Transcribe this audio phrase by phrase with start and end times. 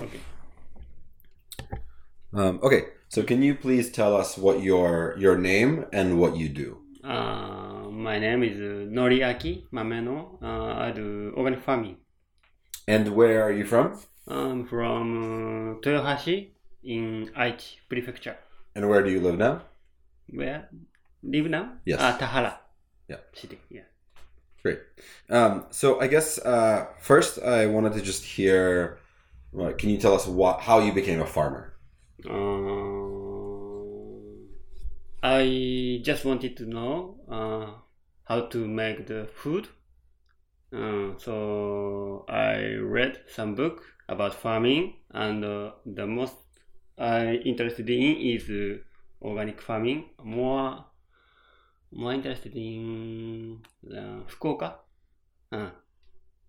[0.00, 0.20] Okay.
[2.32, 6.48] Um, okay, so can you please tell us what your your name and what you
[6.48, 6.78] do?
[7.02, 10.40] Uh, my name is uh, Noriaki Mameno.
[10.40, 11.96] Uh, I do organic farming.
[12.86, 13.98] And where are you from?
[14.28, 16.50] I'm from uh, Toyohashi
[16.84, 18.36] in Aichi Prefecture.
[18.76, 19.62] And where do you live now?
[20.28, 20.68] Where
[21.24, 21.72] live now?
[21.84, 21.98] Yes.
[22.00, 22.60] Ah, Tahara.
[23.08, 23.16] Yeah.
[23.34, 23.58] City.
[23.68, 23.90] Yeah.
[24.62, 24.78] Great.
[25.28, 28.99] Um, so I guess uh, first I wanted to just hear.
[29.52, 31.74] Well, can you tell us what how you became a farmer?
[32.28, 33.00] Uh,
[35.22, 37.72] I just wanted to know uh,
[38.24, 39.68] how to make the food.
[40.72, 46.34] Uh, so I read some book about farming, and uh, the most
[46.96, 48.78] I interested in is uh,
[49.20, 50.10] organic farming.
[50.22, 50.84] More,
[51.90, 54.74] more interested in uh, Fukuoka.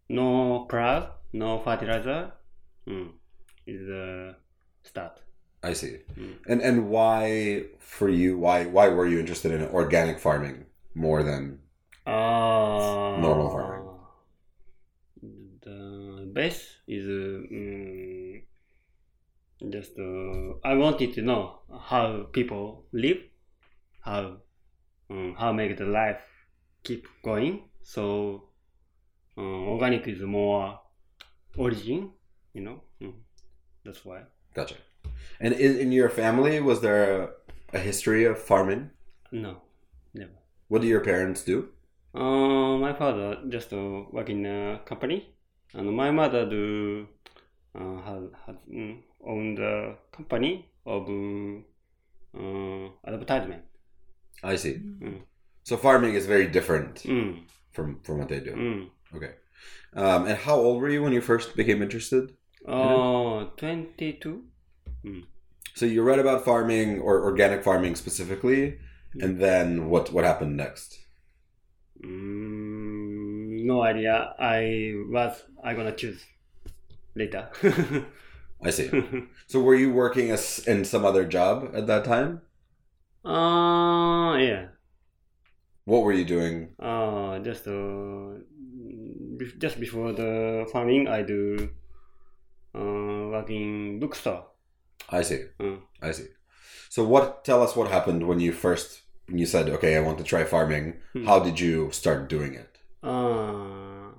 [0.10, 2.34] No plow, no fertilizer.
[2.88, 3.12] Mm,
[3.68, 4.36] is the
[4.84, 5.20] start.
[5.64, 6.00] I see.
[6.18, 6.38] Mm.
[6.48, 8.38] And and why for you?
[8.38, 10.66] Why why were you interested in organic farming
[10.96, 11.60] more than?
[12.06, 13.88] Uh, Normal farming.
[15.62, 18.42] The best is uh, mm,
[19.70, 23.18] just uh, I wanted to know how people live,
[24.02, 24.38] how
[25.12, 26.22] um, how make the life
[26.84, 27.70] keep going.
[27.84, 28.50] So
[29.38, 30.80] uh, organic is more
[31.56, 32.12] origin,
[32.54, 32.82] you know.
[33.02, 33.14] Mm.
[33.86, 34.22] That's why.
[34.54, 34.76] Gotcha.
[35.40, 37.30] And in, in your family, was there a,
[37.74, 38.92] a history of farming?
[39.32, 39.62] No,
[40.14, 40.32] never.
[40.68, 41.70] What do your parents do?
[42.14, 45.34] Uh, my father just uh, work in a company,
[45.74, 47.08] and my mother do
[47.74, 51.08] uh, has, has mm, own the company of
[52.38, 53.64] uh, advertisement.
[54.44, 54.74] I see.
[54.74, 55.22] Mm.
[55.64, 58.54] So farming is very different Mm, from from what they do.
[58.54, 58.90] mm.
[59.16, 59.34] Okay.
[59.94, 62.34] Um, and how old were you when you first became interested?
[62.68, 64.44] Uh, 22?
[65.74, 68.80] So you read about farming or organic farming specifically,
[69.20, 70.98] and then what what happened next?
[72.04, 74.34] Mm, no idea.
[74.40, 76.24] I was I gonna choose
[77.16, 77.50] later.
[78.64, 78.90] I see.
[79.48, 82.42] So were you working as in some other job at that time?
[83.26, 84.68] uh, yeah.
[85.86, 86.76] What were you doing?
[86.80, 88.40] Uh, just uh,
[89.38, 91.70] be- just before the farming, I do
[93.50, 94.46] in bookstore.
[95.10, 95.46] I see.
[95.60, 95.82] Mm.
[96.02, 96.28] I see.
[96.90, 97.44] So what?
[97.46, 100.44] Tell us what happened when you first when you said, "Okay, I want to try
[100.44, 101.26] farming." Hmm.
[101.26, 102.78] How did you start doing it?
[103.04, 104.12] Uh,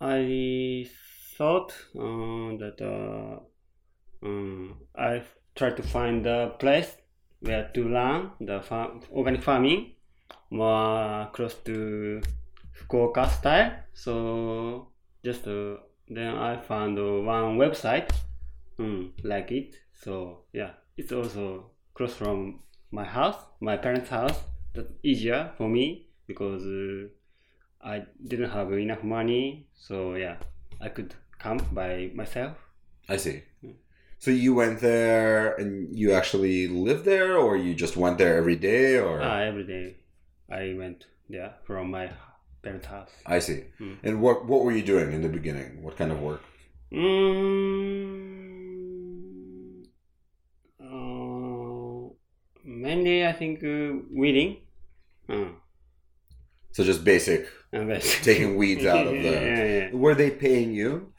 [0.00, 0.88] I
[1.36, 5.22] thought uh, that uh, um, I
[5.54, 6.96] tried to find a place
[7.40, 9.94] where to learn the farm, organic farming
[10.50, 12.22] more close to
[12.76, 13.72] Fukuoka style.
[13.92, 14.88] So
[15.24, 15.76] just uh,
[16.08, 18.10] then I found uh, one website
[18.78, 19.76] mm, like it.
[20.02, 22.60] So yeah, it's also close from
[22.90, 24.38] my house, my parents' house.
[24.74, 27.08] That's easier for me because uh,
[27.82, 29.66] I didn't have enough money.
[29.74, 30.36] So yeah,
[30.80, 32.56] I could come by myself.
[33.08, 33.42] I see.
[33.60, 33.72] Hmm.
[34.18, 38.56] So you went there and you actually lived there, or you just went there every
[38.56, 39.96] day, or Ah, every day
[40.50, 42.10] I went there from my
[42.64, 43.12] parents'.
[43.26, 43.60] I see.
[43.78, 43.94] Hmm.
[44.06, 45.82] And what what were you doing in the beginning?
[45.84, 46.42] What kind of work?
[48.14, 49.84] Mm,
[50.80, 52.08] uh,
[52.64, 54.50] mainly, I think uh, weeding.
[55.28, 55.48] Uh,
[56.72, 57.46] So just basic.
[57.72, 59.86] that's- Taking weeds out of the- yeah, yeah.
[59.92, 61.12] Were they paying you?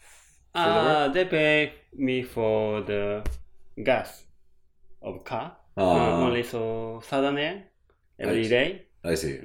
[0.53, 3.23] the Uh, they pay me for the
[3.83, 4.23] gas
[5.01, 5.47] of car.
[5.77, 6.61] Uh, Uh, only so
[7.03, 7.63] thousand yen
[8.19, 8.49] every see.
[8.49, 8.67] day.
[9.03, 9.35] I see.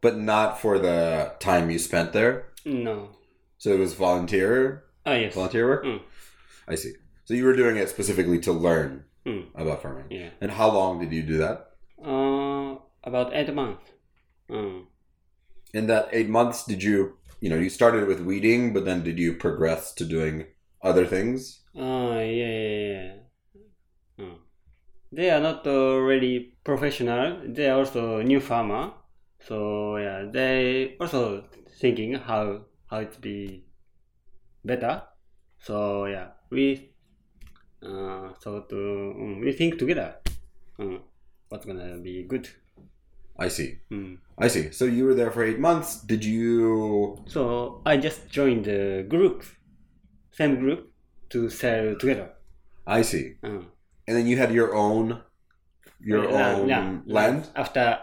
[0.00, 2.52] But not for the time you spent there.
[2.64, 3.10] No.
[3.58, 5.34] So it was volunteer Ah yes.
[5.34, 5.84] volunteer work.
[5.84, 6.00] Mm.
[6.68, 6.92] I see.
[7.24, 9.46] So you were doing it specifically to learn Mm.
[9.56, 10.06] about farming.
[10.10, 10.30] Yeah.
[10.40, 11.70] And how long did you do that?
[11.98, 13.82] Uh, about eight months.
[14.48, 14.86] Mm.
[15.74, 19.18] In that eight months, did you you know you started with weeding, but then did
[19.18, 20.46] you progress to doing
[20.82, 21.62] other things?
[21.74, 23.14] Ah yeah yeah yeah.
[24.20, 24.38] Mm.
[25.12, 27.42] They are not uh, really professional.
[27.46, 28.92] They are also new farmer.
[29.46, 31.44] So yeah, they also
[31.78, 33.64] thinking how how it be
[34.64, 35.02] better.
[35.58, 36.90] So yeah, we
[37.82, 38.76] uh so to
[39.16, 40.16] um, we think together.
[40.78, 41.00] Um,
[41.48, 42.48] what's gonna be good.
[43.38, 43.78] I see.
[43.90, 44.18] Mm.
[44.38, 44.70] I see.
[44.72, 46.00] So you were there for eight months.
[46.02, 47.22] Did you?
[47.28, 49.44] So I just joined the group,
[50.32, 50.90] same group,
[51.30, 52.30] to sell together.
[52.86, 53.36] I see.
[53.44, 53.62] Uh,
[54.08, 55.20] And then you had your own,
[56.00, 57.48] your yeah, own yeah, land.
[57.54, 57.98] after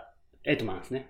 [0.45, 0.91] eight months.
[0.91, 1.05] Ne?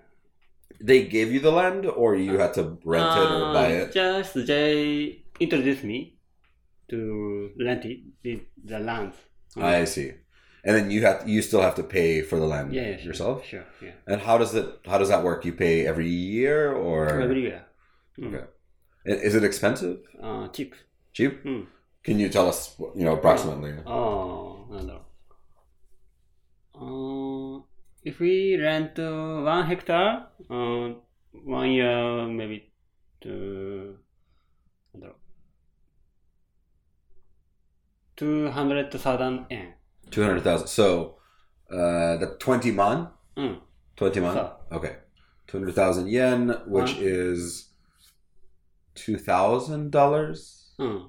[0.80, 3.92] They gave you the land, or you had to rent it or uh, buy it.
[3.92, 6.18] Just they introduced me
[6.90, 8.00] to rent it,
[8.64, 9.12] the, land.
[9.56, 10.12] I see.
[10.64, 13.44] And then you have you still have to pay for the land yeah, yeah, yourself.
[13.46, 13.64] Sure.
[13.82, 13.92] Yeah.
[14.06, 15.44] And how does it how does that work?
[15.44, 17.66] You pay every year or every year.
[18.18, 18.34] Mm.
[18.34, 18.44] Okay.
[19.04, 19.98] Is it expensive?
[20.22, 20.74] Uh, cheap.
[21.12, 21.44] Cheap.
[21.44, 21.66] Mm.
[22.02, 23.74] Can you tell us you know approximately?
[23.86, 25.00] Oh, no.
[26.74, 27.60] Uh,
[28.04, 30.90] if we rent uh, one hectare, uh,
[31.32, 32.70] one year maybe
[33.24, 33.96] uh, to,
[38.16, 39.74] two hundred thousand yen.
[40.10, 40.68] Two hundred thousand.
[40.68, 41.16] So
[41.70, 43.08] uh, the twenty man.
[43.36, 43.60] Mm.
[43.96, 44.50] Twenty man.
[44.70, 44.96] Okay.
[45.46, 47.70] Two hundred thousand yen, which is
[48.94, 50.72] two thousand dollars.
[50.78, 51.08] Mm.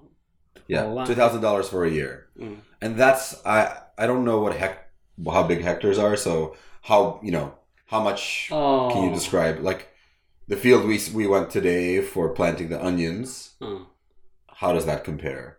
[0.68, 2.58] Yeah, two thousand dollars for a year, mm.
[2.82, 4.90] and that's I I don't know what heck
[5.24, 7.54] how big hectares are, so how you know
[7.88, 8.90] how much oh.
[8.92, 9.14] can you oh.
[9.14, 9.90] describe like
[10.48, 13.56] the field we we went today for planting the onions.
[13.62, 13.84] Hmm.
[14.48, 15.58] How does that compare?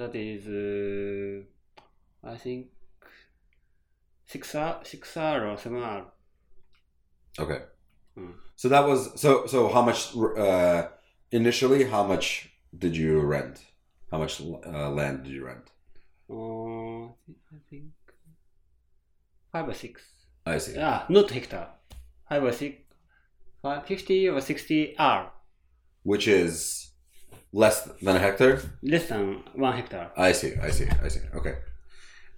[0.00, 1.42] That is, uh,
[2.26, 2.68] I think,
[4.24, 6.06] six hour, six hour or seven hour.
[7.38, 7.60] Okay.
[8.16, 8.32] Mm.
[8.56, 9.46] So that was so.
[9.46, 10.88] So how much uh,
[11.32, 11.84] initially?
[11.84, 13.60] How much did you rent?
[14.10, 15.70] How much uh, land did you rent?
[16.30, 17.12] Uh,
[17.54, 17.84] I think
[19.52, 20.02] 5 or 6.
[20.46, 20.74] I see.
[20.78, 21.68] Ah, not hectare.
[22.28, 22.76] 5 or 6.
[23.62, 25.32] Five- 50 or 60 R.
[26.02, 26.92] Which is
[27.52, 28.60] less than a hectare.
[28.82, 30.10] Less than 1 hectare.
[30.16, 30.54] I see.
[30.62, 30.86] I see.
[31.02, 31.20] I see.
[31.34, 31.56] Okay.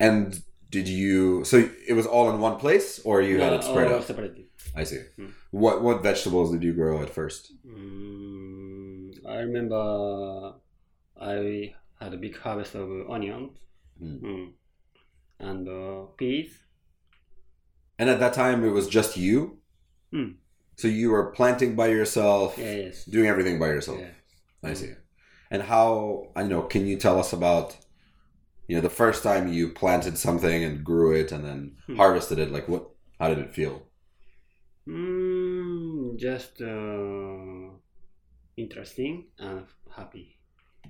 [0.00, 1.44] And did you?
[1.44, 4.04] So it was all in one place, or you had it spread out?
[4.04, 4.46] separated.
[4.74, 5.00] I see.
[5.16, 5.26] Hmm.
[5.50, 7.52] What what vegetables did you grow at first?
[7.66, 10.54] Mm, I remember
[11.20, 13.58] I had a big harvest of onions
[13.98, 14.16] Hmm.
[14.26, 14.52] mm.
[15.38, 16.50] and uh, peas.
[18.02, 19.58] And at that time, it was just you.
[20.10, 20.30] Hmm.
[20.80, 23.04] So you were planting by yourself, Yeah, yes.
[23.04, 24.00] doing everything by yourself.
[24.00, 24.70] Yeah.
[24.70, 24.92] I see.
[25.52, 26.62] And how I know?
[26.62, 27.76] Can you tell us about
[28.66, 31.96] you know the first time you planted something and grew it and then Hmm.
[31.96, 32.50] harvested it?
[32.50, 32.84] Like what?
[33.20, 33.86] How did it feel?
[34.88, 37.78] Mm, just uh,
[38.56, 39.66] interesting and
[39.96, 40.26] happy.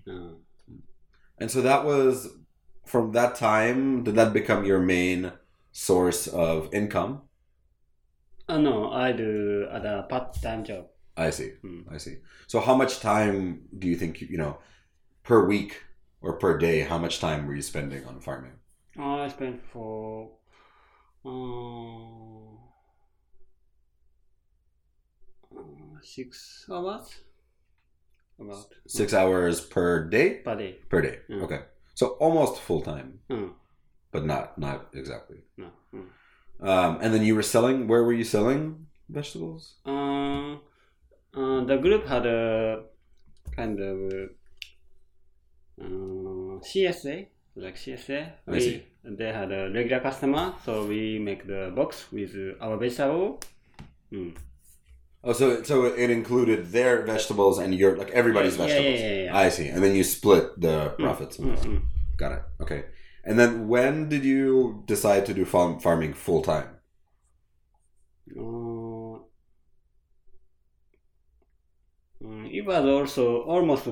[0.09, 0.37] Uh,
[1.41, 2.29] And so that was
[2.87, 4.05] from that time.
[4.05, 5.33] Did that become your main
[5.73, 7.23] source of income?
[8.49, 10.87] uh, no, I do other part-time job.
[11.17, 11.51] I see.
[11.63, 11.83] Hmm.
[11.91, 12.17] I see.
[12.47, 14.59] So how much time do you think you know
[15.23, 15.83] per week
[16.21, 16.81] or per day?
[16.81, 18.53] How much time were you spending on farming?
[18.99, 20.33] I spent for
[21.25, 22.59] uh,
[26.03, 27.15] six hours
[28.39, 30.41] about Six hours per day.
[30.45, 30.73] per day.
[30.89, 31.19] Per day.
[31.31, 31.43] Mm.
[31.43, 31.61] Okay.
[31.95, 33.53] So almost full time, Mm,
[34.13, 35.39] but not not exactly.
[35.57, 36.07] no, mm.
[36.61, 37.89] Um, and then you were selling.
[37.89, 39.75] Where were you selling vegetables?
[39.85, 40.55] Uh,
[41.35, 42.85] uh, the group had a
[43.57, 44.13] kind of
[45.81, 47.27] uh, CSA,
[47.57, 48.31] like CSA.
[48.47, 53.41] We, they had a regular customer, so we make the box with our vegetable.
[54.13, 54.37] Mm.
[55.25, 59.01] Oh, so so it included their vegetables and your like everybody's Yeah, yeah, vegetables.
[59.01, 59.37] yeah, yeah, yeah.
[59.37, 59.69] I see.
[59.69, 61.37] And then you split the profits.
[61.39, 61.83] Mm, mm.
[62.17, 62.43] Got it.
[62.61, 62.85] Okay.
[63.25, 66.69] And then when did you decide to do farm farming full time?
[68.31, 69.19] Uh,
[72.23, 73.89] mm, it was also almost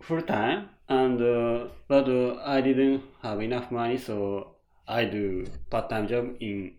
[0.00, 4.56] full time, and uh, but uh, I didn't have enough money, so
[4.88, 6.72] I do part time job in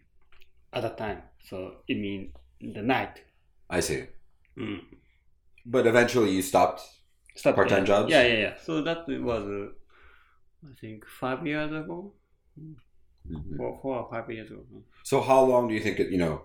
[0.73, 1.21] other time.
[1.43, 3.21] So it means the night.
[3.69, 4.05] I see.
[4.57, 4.81] Mm.
[5.65, 6.81] But eventually you stopped.
[7.35, 7.85] Stop, Part-time yeah.
[7.85, 8.11] jobs?
[8.11, 8.53] Yeah, yeah, yeah.
[8.61, 9.71] So that was, uh,
[10.63, 12.13] I think, five years ago,
[13.57, 14.63] four, four or five years ago.
[15.03, 16.09] So how long do you think it?
[16.11, 16.41] You know,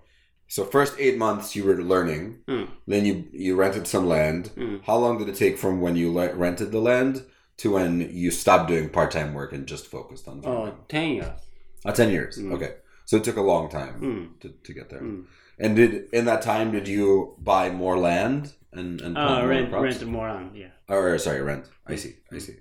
[0.48, 2.38] so first eight months you were learning.
[2.48, 2.68] Mm.
[2.86, 4.50] Then you you rented some land.
[4.56, 4.80] Mm.
[4.84, 7.24] How long did it take from when you le- rented the land
[7.58, 10.74] to when you stopped doing part time work and just focused on Oh, farming?
[10.88, 11.40] 10 years.
[11.84, 12.38] Uh, ten years.
[12.38, 12.52] Mm.
[12.54, 12.72] Okay,
[13.04, 14.40] so it took a long time Mm.
[14.40, 15.00] to, to get there.
[15.02, 15.24] Mm.
[15.58, 19.70] And did in that time did you buy more land and and Uh, more rent,
[19.70, 19.84] crops?
[19.84, 20.72] rent more land, yeah.
[20.88, 22.56] or sorry rent i see i see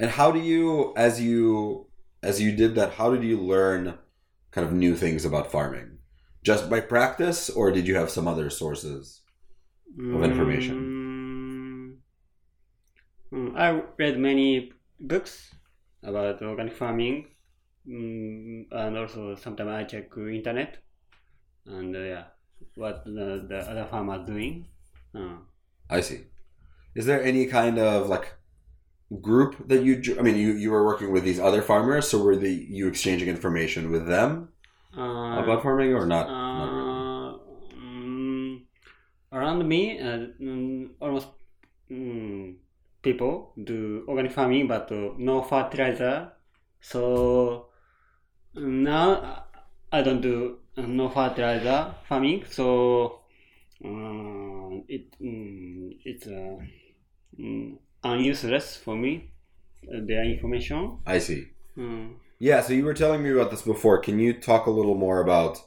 [0.00, 1.86] and how do you as you
[2.22, 3.94] as you did that how did you learn
[4.50, 5.98] kind of new things about farming
[6.42, 9.20] just by practice or did you have some other sources
[9.98, 11.98] Of information.
[13.32, 15.52] Mm, mm, I read many books
[16.02, 17.26] about organic farming,
[17.86, 20.78] mm, and also sometimes I check internet,
[21.66, 22.24] and uh, yeah,
[22.76, 24.66] what the, the other farmers doing.
[25.12, 25.38] Uh,
[25.90, 26.20] i see
[26.94, 28.32] is there any kind of like
[29.20, 32.36] group that you i mean you you were working with these other farmers so were
[32.36, 34.50] the you exchanging information with them
[34.96, 36.82] uh, about farming or not, not really?
[36.82, 37.38] uh,
[37.76, 38.60] mm,
[39.32, 41.28] around me, uh, mm, almost
[41.90, 42.56] mm,
[43.02, 46.32] people do organic farming but uh, no fertilizer.
[46.80, 47.66] So
[48.54, 49.44] now
[49.92, 52.44] I don't do uh, no fertilizer farming.
[52.50, 53.20] So
[53.84, 56.26] uh, it it's
[58.02, 59.32] are useless for me.
[59.86, 60.98] Uh, Their information.
[61.06, 61.48] I see.
[61.76, 62.14] Mm.
[62.38, 63.98] Yeah, so you were telling me about this before.
[63.98, 65.58] Can you talk a little more about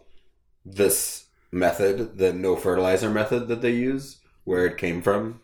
[0.65, 5.41] this method, the no fertilizer method that they use, where it came from,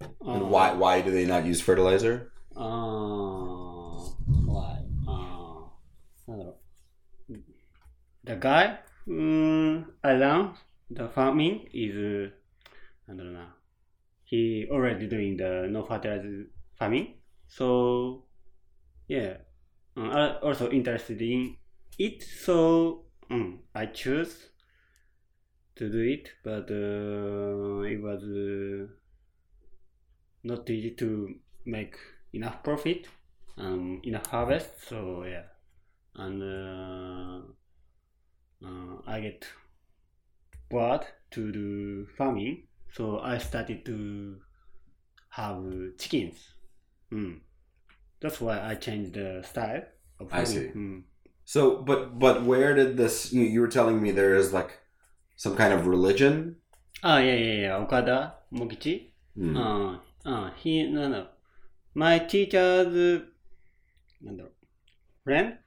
[0.00, 2.32] and uh, why why do they not use fertilizer?
[2.56, 4.08] Uh,
[4.46, 4.78] why?
[5.06, 6.50] Uh,
[8.24, 10.56] the guy mm, um, around
[10.90, 13.53] the farming is uh, I don't know
[14.34, 16.46] he already doing the no fertilizer
[16.78, 17.14] farming.
[17.46, 18.24] So
[19.08, 19.34] yeah.
[19.96, 21.56] Um, I also interested in
[21.98, 22.22] it.
[22.22, 24.50] So um, I choose
[25.76, 28.86] to do it but uh, it was uh,
[30.44, 31.96] not easy to make
[32.32, 33.08] enough profit
[33.58, 34.88] um enough harvest.
[34.88, 35.44] So yeah.
[36.16, 37.40] And uh,
[38.64, 39.46] uh, i get
[40.70, 42.62] bored to do farming
[42.96, 44.36] so I started to
[45.30, 45.58] have
[45.98, 46.38] chickens.
[47.12, 47.40] Mm.
[48.20, 49.82] That's why I changed the style.
[50.20, 50.70] Of I see.
[50.70, 51.02] Mm.
[51.44, 53.32] So, but but where did this?
[53.32, 54.78] You, you were telling me there is like
[55.36, 56.56] some kind of religion.
[57.02, 57.76] Ah, yeah, yeah, yeah.
[57.76, 59.10] Okada Mokichi.
[59.36, 59.56] Mm.
[59.56, 61.26] Uh, ah, uh, ah, he no no.
[61.94, 63.22] My teacher's
[65.24, 65.58] friend,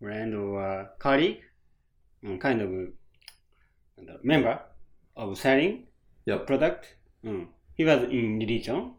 [0.00, 1.40] friend or uh, colleague,
[2.24, 2.70] mm, kind of
[4.24, 4.58] member
[5.16, 5.91] of selling
[6.24, 6.86] the product.
[7.24, 7.48] Mm.
[7.74, 8.94] He was in religion,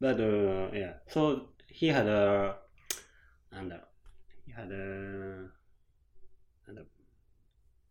[0.00, 0.94] but uh, yeah.
[1.08, 2.56] So he had a,
[3.52, 3.76] and uh,
[4.44, 5.48] he had a,
[6.66, 6.82] and uh,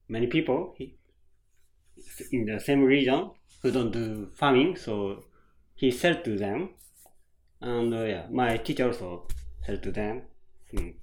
[0.08, 0.98] many people he,
[2.32, 4.75] in the same region who don't do farming.
[4.75, 5.24] So
[5.75, 6.70] he sell to them,
[7.62, 9.27] and uh, yeah, my teacher also
[9.66, 10.22] sell to them.
[10.74, 10.94] Mm.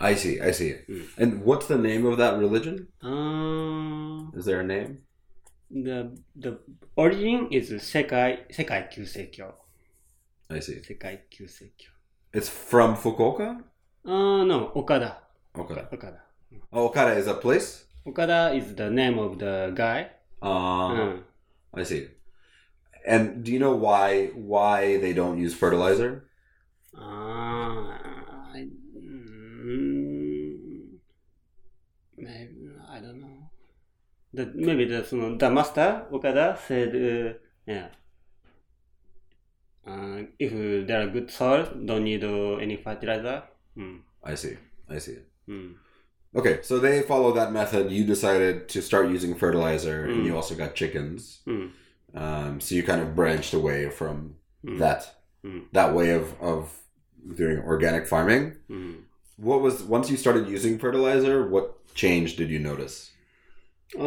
[0.00, 0.74] I see, I see.
[0.88, 1.06] Mm.
[1.18, 2.88] And what's the name of that religion?
[3.02, 4.32] Um.
[4.34, 5.02] Is there a name?
[5.74, 6.58] the the
[6.96, 9.52] origin is Sekai Sekai Kyuseikyo.
[10.50, 10.76] I see.
[10.76, 11.90] Sekai Kyuseikyo.
[12.32, 13.60] It's from Fukuoka?
[14.04, 15.18] Uh no, Okada.
[15.56, 15.88] Okada.
[15.92, 16.20] Okada.
[16.72, 17.84] Oh, Okada is a place?
[18.06, 20.10] Okada is the name of the guy.
[20.42, 21.16] Uh, uh,
[21.72, 22.08] I see.
[23.06, 26.26] And do you know why why they don't use fertilizer?
[26.96, 27.00] Uh,
[28.54, 29.93] I, mm,
[34.34, 35.02] The, maybe the,
[35.38, 37.32] the master, Okada, said, uh,
[37.66, 37.88] yeah.
[39.86, 43.42] Uh, if there are good soil, don't need uh, any fertilizer.
[43.76, 44.00] Mm.
[44.22, 44.56] I see.
[44.88, 45.18] I see.
[45.48, 45.74] Mm.
[46.34, 47.90] Okay, so they follow that method.
[47.92, 50.24] You decided to start using fertilizer, and Mm.
[50.26, 51.40] you also got chickens.
[51.46, 51.70] Mm.
[52.14, 54.78] Um, so you kind of branched away from Mm.
[54.78, 55.00] that
[55.72, 56.80] that way of of
[57.36, 58.56] doing organic farming.
[58.70, 59.02] Mm.
[59.36, 61.46] What was once you started using fertilizer?
[61.46, 63.10] What change did you notice?
[63.94, 64.00] Uh,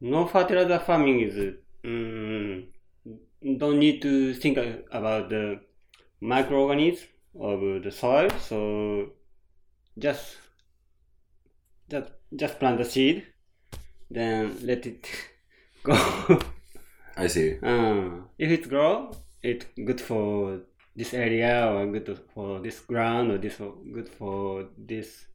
[0.00, 1.54] no fertilizer farming is
[1.84, 2.66] mm,
[3.58, 4.58] don't need to think
[4.92, 5.60] about the
[6.20, 7.06] microorganisms
[7.38, 8.30] of the soil.
[8.40, 9.10] So
[9.98, 10.36] just
[11.88, 13.26] just just plant the seed,
[14.10, 15.08] then let it
[15.82, 16.38] go.
[17.16, 17.58] I see.
[17.62, 20.60] uh, if it grow, it's good for
[20.96, 25.26] this area or good for this ground or this good for this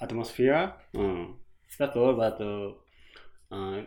[0.00, 0.72] atmosphere.
[0.96, 1.36] Um,
[1.78, 2.14] that's all.
[2.14, 2.72] But uh,
[3.54, 3.82] uh,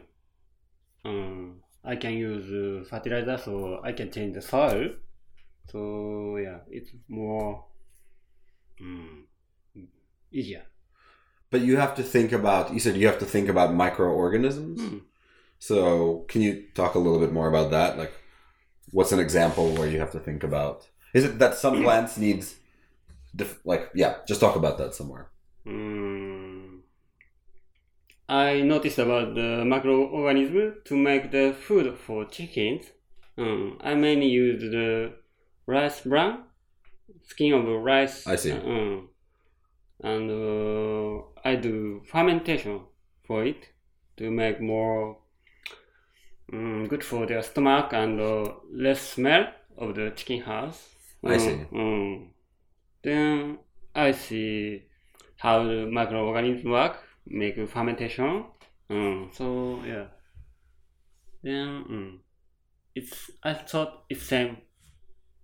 [1.04, 4.90] um, I can use uh, fertilizer, so I can change the soil.
[5.72, 7.66] So yeah, it's more
[8.82, 9.26] um,
[10.32, 10.64] easier.
[11.52, 12.74] But you have to think about.
[12.74, 14.82] You said you have to think about microorganisms.
[14.82, 14.98] Hmm.
[15.60, 17.98] So can you talk a little bit more about that?
[17.98, 18.14] Like,
[18.92, 20.88] what's an example where you have to think about?
[21.14, 22.56] Is it that some plants needs,
[23.36, 25.30] dif- like, yeah, just talk about that somewhere.
[25.66, 26.05] Mm,
[28.28, 32.86] I noticed about the microorganism to make the food for chickens.
[33.38, 35.14] Um, I mainly use the
[35.68, 36.44] rice bran,
[37.24, 38.26] skin of the rice.
[38.26, 38.52] I see.
[38.52, 39.10] uh, um,
[40.02, 42.82] and uh, I do fermentation
[43.28, 43.70] for it
[44.18, 45.18] to make more
[46.52, 50.90] um, good for their stomach and uh, less smell of the chicken house.
[51.24, 51.66] I Um, see.
[51.74, 52.30] um,
[53.04, 53.58] then
[53.94, 54.84] I see
[55.38, 58.46] how the microorganisms work, make fermentation.
[58.90, 60.06] Um, so yeah.
[61.44, 62.20] Then um,
[62.96, 64.58] it's I thought it's same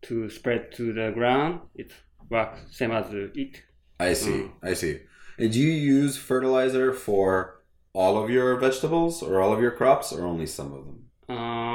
[0.03, 1.61] to spread to the ground.
[1.75, 1.91] It
[2.29, 3.61] works same as it.
[3.99, 4.31] I see.
[4.31, 4.51] Mm.
[4.63, 4.99] I see.
[5.37, 7.61] And do you use fertilizer for
[7.93, 11.05] all of your vegetables or all of your crops or only some of them?
[11.29, 11.71] Uh,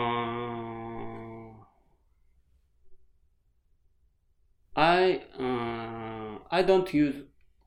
[4.76, 7.24] I uh, I don't use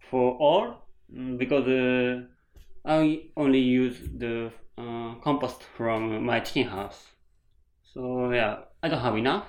[0.10, 0.78] for all mm,
[1.38, 2.22] because uh,
[2.86, 7.08] I only use the uh, compost from my chicken house.
[7.94, 9.46] So yeah, I don't have enough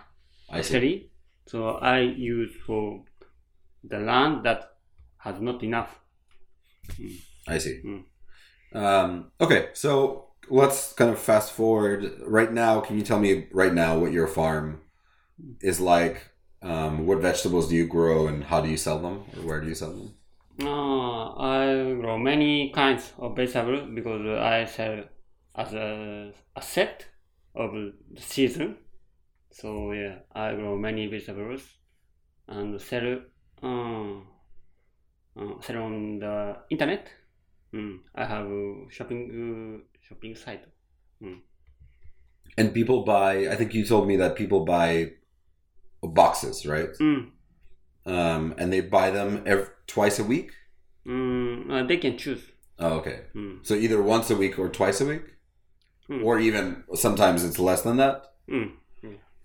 [0.51, 0.75] I see.
[0.75, 1.11] actually.
[1.47, 3.05] So I use for
[3.85, 4.77] the land that
[5.19, 5.99] has not enough.
[7.47, 7.83] I see.
[7.85, 8.05] Mm.
[8.73, 12.13] Um, okay, so let's kind of fast forward.
[12.27, 14.81] Right now, can you tell me right now what your farm
[15.61, 16.29] is like?
[16.63, 19.69] Um, what vegetables do you grow and how do you sell them or where do
[19.69, 20.15] you sell them?
[20.63, 25.05] Uh, I grow many kinds of vegetables because I sell
[25.57, 27.07] as a, a set
[27.55, 28.77] of the season.
[29.51, 31.63] So yeah, I grow many vegetables
[32.49, 33.21] and sell
[33.63, 34.21] uh,
[35.37, 37.09] uh, sell on the internet.
[37.73, 40.65] Mm, I have a shopping uh, shopping site.
[42.59, 45.13] And people buy, I think you told me that people buy
[46.03, 46.91] boxes, right?
[47.01, 47.31] Mm,
[48.07, 50.53] Um, and they buy them every, twice a week?
[51.07, 52.43] mm, uh, they can choose.
[52.79, 53.21] Oh, okay.
[53.35, 55.23] Mm, So either once a week or twice a week?
[56.09, 56.25] Mm.
[56.25, 58.25] Or even sometimes it's less than that?
[58.49, 58.73] mm,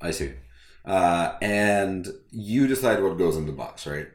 [0.02, 0.32] I see.
[0.86, 4.08] Uh, and you decide what goes in the box, right?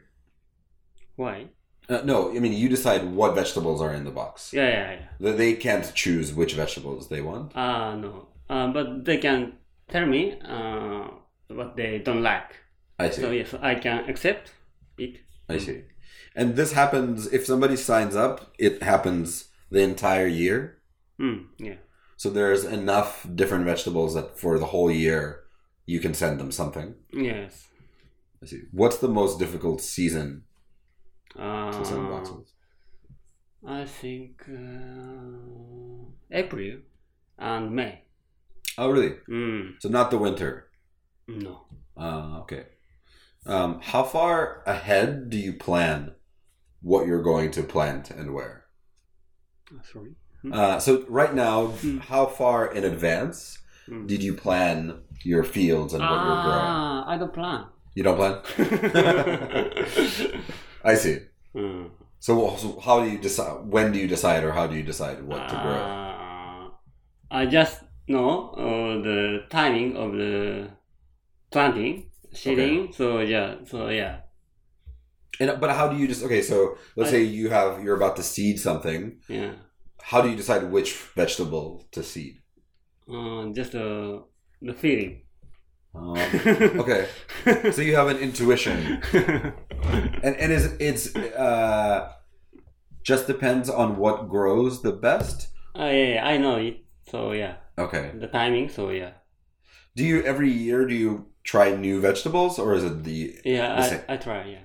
[1.15, 1.47] why?
[1.89, 4.53] Uh, no, I mean you decide what vegetables are in the box.
[4.53, 5.07] Yeah, yeah, yeah.
[5.19, 7.55] They- They can't choose which vegetables they want.
[7.55, 8.27] Uh, no.
[8.49, 9.53] Uh, but they can
[9.89, 11.07] tell me uh,
[11.49, 12.55] what they don't like.
[13.05, 13.21] I see.
[13.21, 14.53] So yes, I can accept
[14.97, 15.13] it.
[15.49, 15.83] I see.
[16.35, 18.53] And this happens if somebody signs up.
[18.57, 20.77] It happens the entire year.
[21.19, 21.79] Mm, yeah.
[22.17, 25.43] So there's enough different vegetables that for the whole year
[25.85, 26.95] you can send them something.
[27.13, 27.67] Yes.
[28.43, 28.61] I see.
[28.71, 30.43] What's the most difficult season
[31.35, 32.53] to send Uh, boxes?
[33.67, 36.79] I think uh, April
[37.37, 38.01] and May.
[38.77, 39.15] Oh, really?
[39.29, 40.67] Mm, So not the winter.
[41.27, 41.65] no.
[41.97, 42.63] Uh, okay.
[43.45, 46.13] Um, how far ahead do you plan
[46.81, 48.65] what you're going to plant and where?
[49.71, 50.11] Uh, Sorry.
[50.51, 51.99] Uh, so right now, Hmm.
[51.99, 54.07] how far in advance Mm.
[54.07, 56.65] did you plan your fields and what you're growing?
[56.65, 57.65] Ah, I don't plan.
[57.95, 58.41] You don't plan?
[60.83, 61.19] I see.
[61.55, 61.89] Mm.
[62.19, 63.65] So, so how do you decide?
[63.65, 65.73] When do you decide, or how do you decide what to grow?
[65.73, 66.69] Uh,
[67.31, 70.69] I just know uh, the timing of the
[71.51, 72.93] planting, seeding.
[72.93, 74.21] So yeah, so yeah.
[75.39, 76.41] And but how do you just okay?
[76.41, 79.19] So let's I- say you have you're about to seed something.
[79.27, 79.53] Yeah.
[80.01, 82.41] How do you decide which vegetable to seed?
[83.11, 84.19] Uh, just uh,
[84.61, 85.21] the feeling.
[85.93, 86.17] Um,
[86.79, 87.07] okay,
[87.71, 89.01] so you have an intuition,
[90.23, 92.13] and and is it's uh,
[93.03, 95.49] just depends on what grows the best.
[95.77, 96.83] Uh, yeah, yeah, I know it.
[97.09, 98.11] So yeah, Okay.
[98.17, 98.69] the timing.
[98.69, 99.11] So yeah,
[99.95, 103.83] Do you every year do you try new vegetables, or is it the yeah, The
[103.83, 104.01] same.
[104.07, 104.45] I, I try.
[104.45, 104.59] Yeah,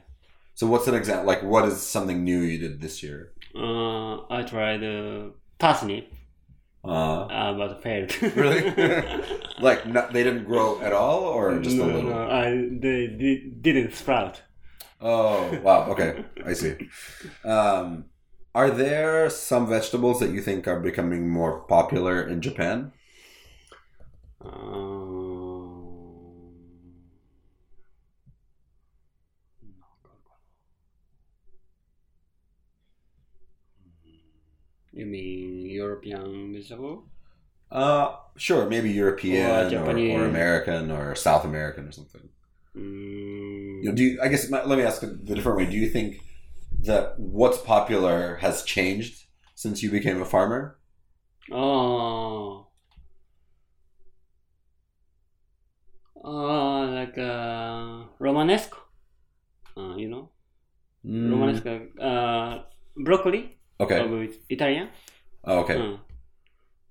[0.54, 0.66] so?
[0.66, 1.26] What's an example?
[1.26, 3.32] Like, what is something new you did this year?
[3.54, 6.12] uh, I tried the parsnip,
[6.84, 8.12] Uh, uh, but failed.
[8.34, 8.72] Really?
[9.58, 12.14] like, not, they didn't grow at all, or just no, a little?
[12.14, 14.42] No, I they did, didn't sprout.
[15.00, 15.86] Oh, wow.
[15.92, 16.76] Okay, I see.
[17.44, 18.06] Um,
[18.54, 22.92] are there some vegetables that you think are becoming more popular in Japan?
[24.40, 25.45] Um,
[34.96, 37.08] you mean European vegetable?
[37.70, 42.28] Uh, sure, maybe European Or or, or American or South American or something.
[42.76, 45.66] Mm, You know, do you, I guess let me ask the different way.
[45.66, 46.16] Do you think
[46.82, 50.78] that what's popular has changed since you became a farmer?
[51.50, 52.68] oh.
[56.24, 58.78] Uh, like uh, Romanesco.
[59.76, 60.30] Uh, you know,
[61.04, 61.72] Mm, Romanesco.
[62.00, 62.64] Uh,
[62.96, 63.98] broccoli Okay.
[64.00, 64.88] of Italian.
[65.44, 65.76] Oh, okay.
[65.76, 65.96] Uh,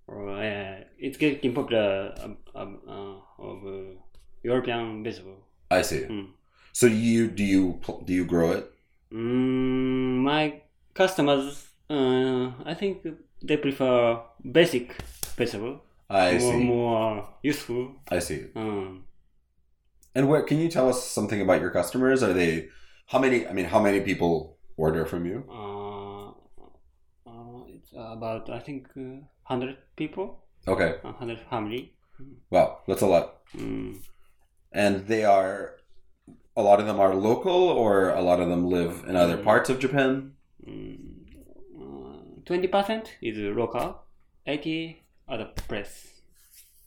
[0.08, 3.95] or, uh, it's getting popular um, um, uh, of uh,
[4.43, 5.38] European vegetable.
[5.71, 6.02] I see.
[6.06, 6.28] Mm.
[6.74, 8.71] So you do you do you grow it?
[9.12, 10.62] Mm, my
[10.93, 13.06] customers, uh, I think
[13.41, 14.19] they prefer
[14.52, 14.93] basic
[15.38, 16.63] vegetable, I more, see.
[16.63, 17.95] more useful.
[18.10, 18.45] I see.
[18.56, 19.06] Um,
[20.15, 22.24] And where can you tell us something about your customers?
[22.24, 22.69] Are they
[23.08, 23.48] how many?
[23.48, 25.43] I mean, how many people order from you?
[25.50, 25.74] uh,
[27.97, 30.95] about I think uh, hundred people, Okay.
[31.03, 31.93] hundred family.
[32.49, 33.41] Wow, that's a lot.
[33.58, 33.97] Mm.
[34.71, 35.77] And they are
[36.58, 39.43] a lot of them are local, or a lot of them live in other Mm.
[39.43, 40.34] parts of Japan.
[42.45, 44.03] Twenty percent is local,
[44.45, 46.13] eighty other place.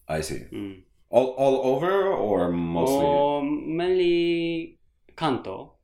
[0.09, 0.45] I see.
[0.53, 0.83] Mm.
[1.11, 3.05] All all over, or mostly.
[3.05, 4.79] Or mainly
[5.17, 5.75] Kanto,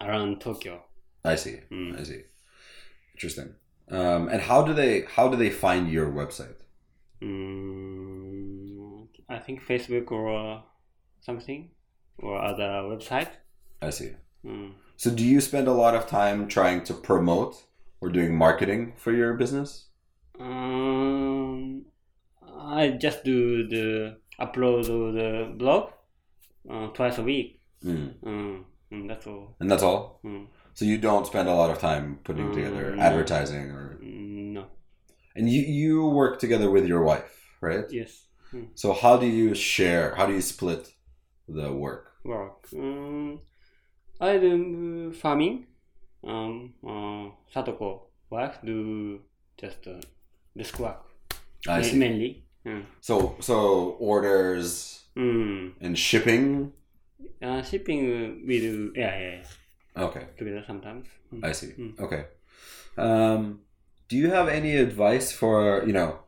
[0.00, 0.82] around Tokyo.
[1.24, 1.60] I see.
[1.70, 1.98] Mm.
[2.00, 2.22] I see.
[3.14, 3.54] Interesting.
[3.90, 6.56] Um, and how do they how do they find your website?
[7.22, 10.62] Mm, I think Facebook or
[11.20, 11.70] something
[12.18, 13.28] or other website.
[13.80, 14.12] I see.
[14.44, 14.72] Mm.
[14.96, 17.64] So do you spend a lot of time trying to promote
[18.00, 19.86] or doing marketing for your business?
[20.38, 21.84] Um,
[22.42, 25.90] I just do the upload of the blog
[26.70, 27.60] uh, twice a week.
[27.84, 28.14] Mm.
[28.24, 29.56] Mm, mm, that's all.
[29.60, 30.20] And that's all.
[30.78, 30.80] Mm.
[30.80, 33.02] So you don't spend a lot of time putting together Mm, no.
[33.02, 34.64] advertising or Mm, no.
[35.36, 37.84] and you you work together with your wife, right?
[37.90, 38.26] Yes.
[38.52, 38.68] Mm.
[38.74, 40.14] So how do you share?
[40.16, 40.94] How do you split
[41.48, 42.04] the work?
[42.24, 42.68] Work.
[42.74, 43.40] Um,
[44.20, 45.66] I do farming.
[46.24, 48.10] Um, uh, Satoko
[48.64, 49.20] do
[49.60, 50.00] just uh,
[50.56, 51.02] desk work
[51.68, 51.98] I see.
[51.98, 52.44] mainly.
[52.66, 52.84] Mm.
[53.00, 55.72] So so orders Mm.
[55.80, 56.72] and shipping.
[57.42, 59.44] Uh, shipping uh, we do yeah yeah, yeah
[60.00, 61.06] Okay, together sometimes.
[61.32, 61.44] Mm.
[61.44, 61.68] I see.
[61.68, 61.98] Mm.
[62.00, 62.24] Okay.
[62.96, 63.60] Um,
[64.08, 66.20] do you have any advice for you know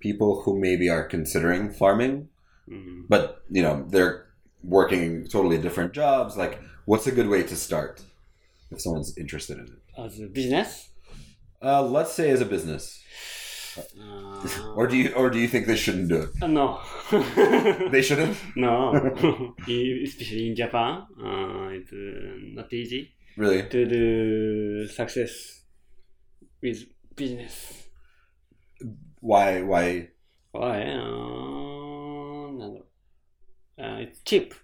[0.00, 2.28] people who maybe are considering farming,
[2.68, 3.04] Mm.
[3.08, 4.26] but you know they're
[4.62, 6.36] working totally different jobs?
[6.36, 8.02] Like, what's a good way to start
[8.70, 9.78] if someone's interested in it?
[9.98, 10.88] As a business.
[11.62, 13.02] Uh, let's say as a business,
[13.78, 16.48] uh, or do you or do you think they shouldn't do it?
[16.48, 16.80] No,
[17.90, 18.36] they shouldn't.
[18.56, 18.94] No,
[19.60, 23.12] especially in Japan, uh, it's uh, not easy.
[23.36, 25.62] Really, to do success
[26.62, 27.88] with business.
[29.20, 29.62] Why?
[29.62, 30.08] Why?
[30.52, 30.82] Why?
[30.82, 32.50] Uh,
[33.82, 34.54] uh, it's cheap,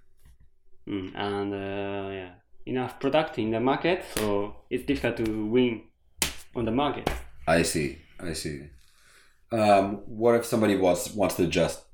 [0.89, 2.31] mm, and uh, yeah,
[2.67, 5.83] enough product in the market, so it's difficult to win
[6.55, 7.09] on the market.
[7.47, 7.99] I see.
[8.19, 8.63] I see.
[9.53, 11.85] Um, what if somebody wants wants to just,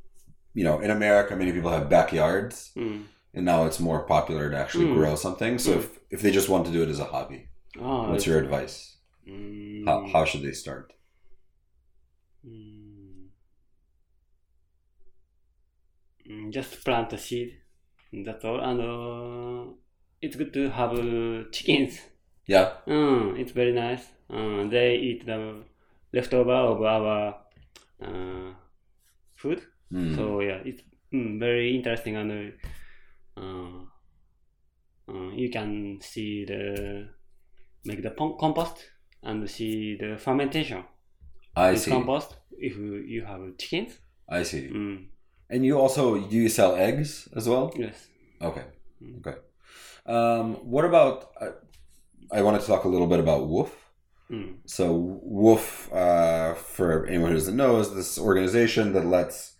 [0.54, 3.04] you know, in America, many people have backyards, Mm.
[3.34, 4.94] and now it's more popular to actually Mm.
[4.94, 5.58] grow something.
[5.58, 5.78] So Mm.
[5.78, 8.98] if if they just want to do it as a hobby, Oh, what's your advice?
[9.26, 10.92] Mm, How how should they start?
[12.46, 13.28] Mm.
[16.28, 17.58] Mm, just plant a seed.
[18.12, 18.60] That's all.
[18.60, 19.72] And uh,
[20.20, 22.00] it's good to have uh, chickens.
[22.46, 22.72] Yeah.
[22.86, 24.04] Mm, it's very nice.
[24.28, 25.62] Uh, they eat the
[26.12, 27.36] leftover of our
[28.02, 28.54] uh,
[29.36, 29.62] food.
[29.92, 30.16] Mm.
[30.16, 32.52] So yeah, it's mm, very interesting and
[33.36, 33.84] uh,
[35.08, 37.08] uh, you can see the
[37.84, 38.90] make the compost
[39.22, 40.84] and see the fermentation.
[41.56, 41.90] I see.
[41.90, 43.98] compost if you, you have chickens.
[44.28, 44.68] I see.
[44.68, 45.08] Mm,
[45.50, 47.72] And you also do you sell eggs as well?
[47.76, 48.08] yes.
[48.40, 48.64] Okay.
[49.02, 49.18] Mm.
[49.18, 49.36] Okay.
[50.06, 51.30] Um, what about?
[51.40, 51.48] I,
[52.38, 53.70] I wanted to talk a little bit about WWOOF.
[54.32, 54.54] Mm.
[54.64, 59.56] So WWOOF, uh, for anyone who doesn't know, is this organization that lets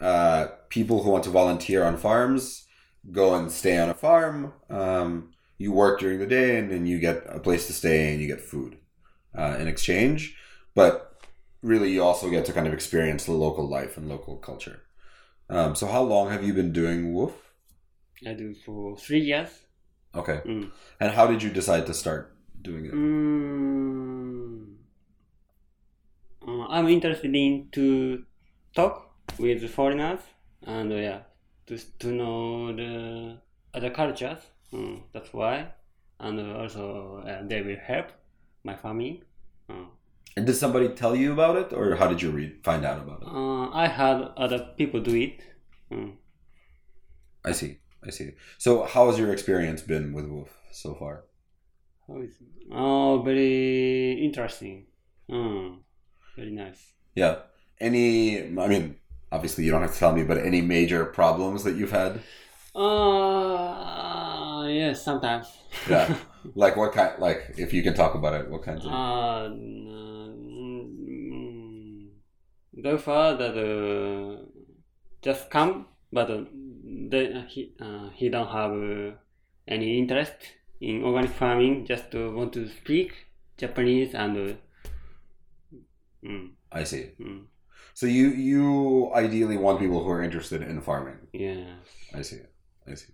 [0.00, 2.66] uh, people who want to volunteer on farms
[3.10, 4.52] go and stay on a farm.
[4.70, 8.20] Um, you work during the day, and then you get a place to stay, and
[8.20, 8.78] you get food
[9.36, 10.36] uh, in exchange.
[10.74, 11.20] But
[11.62, 14.82] really, you also get to kind of experience the local life and local culture.
[15.50, 17.32] Um, so, how long have you been doing WWOOF?
[18.26, 19.50] I do for three years.
[20.14, 20.70] Okay, Mm.
[21.00, 22.92] and how did you decide to start doing it?
[22.92, 24.01] Mm.
[26.46, 28.24] Uh, I'm interested in to
[28.74, 30.20] talk with foreigners
[30.62, 31.20] and uh, yeah,
[31.66, 33.38] to to know the
[33.74, 34.38] other cultures.
[34.72, 35.68] Mm, that's why,
[36.20, 38.06] and also uh, they will help
[38.64, 39.22] my family.
[39.68, 39.86] Uh,
[40.36, 43.22] And did somebody tell you about it, or how did you read, find out about
[43.22, 43.28] it?
[43.28, 45.42] uh, I had other people do it.
[45.90, 46.16] Mm.
[47.44, 47.78] I see.
[48.04, 48.32] I see.
[48.58, 51.24] So, how has your experience been with WWOOF so far?
[52.08, 52.48] How is it?
[52.72, 54.86] Oh, very interesting.
[55.30, 55.80] Mm,
[56.36, 56.92] very nice.
[57.14, 57.36] Yeah.
[57.80, 58.38] Any?
[58.38, 58.96] I mean,
[59.30, 62.20] obviously, you don't have to tell me, but any major problems that you've had?
[62.74, 65.46] Uh, yes, sometimes.
[65.88, 66.16] Yeah.
[66.54, 67.18] like what kind?
[67.18, 68.92] Like, if you can talk about it, what kinds of?
[68.92, 71.28] Uh, mm,
[72.82, 74.42] so far that uh,
[75.20, 76.44] just come, but uh,
[76.84, 79.12] they, he uh, he don't have uh,
[79.68, 80.34] any interest
[80.80, 81.84] in organic farming.
[81.86, 83.26] Just uh, want to speak
[83.58, 84.56] Japanese and.
[86.24, 87.10] Mm, I see.
[87.20, 87.44] mm,
[87.94, 91.18] So you you ideally want people who are interested in farming.
[91.32, 91.74] yeah.
[92.14, 92.40] I see.
[92.86, 93.12] I see.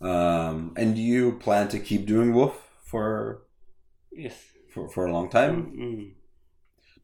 [0.00, 3.42] Um, and do you plan to keep doing WWOOF for
[4.12, 4.36] Yes.
[4.72, 5.56] for, for a long time?
[5.76, 6.12] Mm,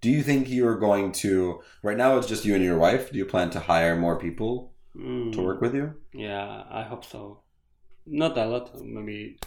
[0.00, 2.18] Do you think you're going to right now?
[2.18, 3.10] It's just you and your wife.
[3.12, 5.94] Do you plan to hire more people mm, to work with you?
[6.12, 7.40] Yeah, I hope so.
[8.06, 9.38] Not a lot, maybe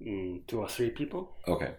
[0.00, 1.36] mm, two or three people.
[1.48, 1.72] Okay,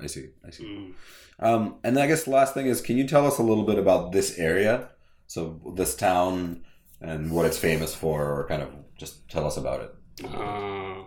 [0.00, 0.28] I see.
[0.46, 0.64] I see.
[0.64, 0.94] Mm.
[1.38, 3.78] Um, and I guess the last thing is, can you tell us a little bit
[3.78, 4.90] about this area?
[5.26, 6.64] So this town
[7.00, 10.24] and what it's famous for, or kind of just tell us about it.
[10.24, 11.02] Uh,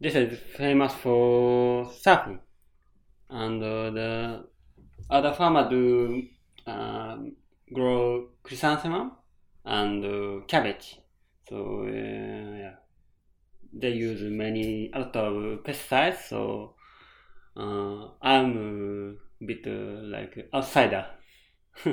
[0.00, 2.38] this is famous for surfing,
[3.30, 4.44] and uh, the
[5.10, 6.22] other farmer do
[6.66, 7.32] um,
[7.72, 9.12] grow chrysanthemum
[9.64, 11.00] and uh, cabbage.
[11.48, 12.74] So uh, yeah,
[13.72, 16.28] they use many a lot of pesticides.
[16.28, 16.74] So
[17.58, 21.06] uh, I'm a bit uh, like outsider.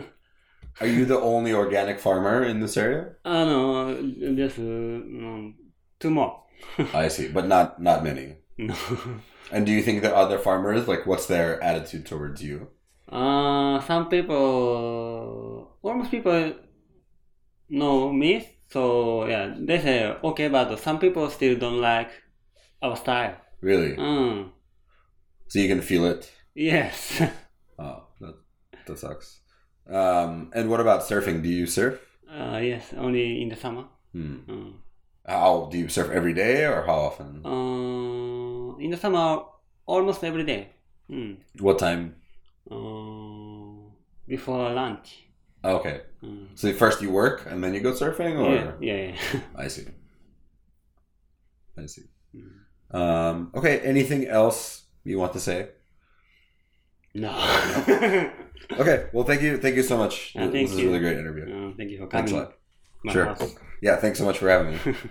[0.82, 3.16] Are you the only organic farmer in this area?
[3.24, 5.56] Uh, no, just uh, um,
[6.00, 6.44] two more.
[6.94, 8.36] I see, but not not many.
[8.58, 8.76] no.
[9.52, 12.70] And do you think that other farmers like what's their attitude towards you?
[13.08, 16.54] Uh, some people, almost people
[17.70, 22.10] know me, so yeah, they say okay, but some people still don't like
[22.82, 23.36] our style.
[23.62, 23.96] Really?
[23.96, 24.50] Mm,
[25.56, 26.30] So you can feel it.
[26.54, 27.22] yes.
[27.80, 28.36] Oh, that
[28.88, 29.40] that sucks.
[29.90, 31.42] Um, and what about surfing?
[31.44, 31.96] Do you surf?
[32.30, 33.86] Uh, yes, only in the summer.
[34.12, 34.38] Hmm.
[34.48, 34.74] Mm.
[35.26, 37.40] How do you surf every day or how often?
[37.46, 39.44] Uh, in the summer,
[39.86, 40.72] almost every day.
[41.10, 41.38] Mm.
[41.60, 42.16] What time?
[42.70, 43.92] Uh,
[44.28, 45.24] before lunch.
[45.64, 46.02] Okay.
[46.24, 46.48] Mm.
[46.56, 49.40] So first you work and then you go surfing, or Yeah, yeah, yeah.
[49.64, 49.88] I see.
[51.78, 52.08] I see.
[52.36, 52.96] Mm.
[53.00, 53.80] Um, okay.
[53.80, 55.70] Anything else you want to say?
[57.14, 57.32] no.
[58.72, 59.08] Okay.
[59.14, 59.58] Well, thank you.
[59.58, 60.32] Thank you so much.
[60.34, 61.74] Yeah, this is a really great interview.
[61.78, 62.54] Thank you for Thanks a lot.
[63.04, 63.26] My Sure.
[63.26, 63.56] house.
[63.82, 63.98] Yeah.
[63.98, 64.96] Thanks so much for having me.